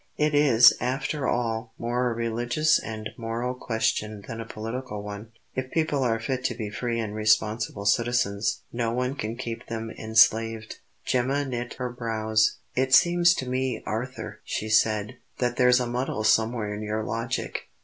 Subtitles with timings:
[0.17, 5.31] It is, after all, more a religious and moral question than a political one.
[5.53, 9.91] If people are fit to be free and responsible citizens, no one can keep them
[9.91, 12.55] enslaved." Gemma knit her brows.
[12.73, 17.67] "It seems to me, Arthur," she said, "that there's a muddle somewhere in your logic.